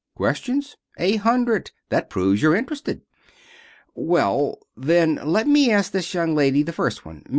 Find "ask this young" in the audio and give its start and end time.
5.69-6.33